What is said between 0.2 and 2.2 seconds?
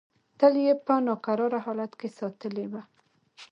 تل یې په ناکراره حالت کې